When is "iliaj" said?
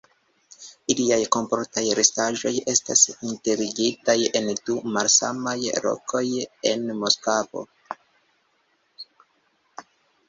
0.91-1.17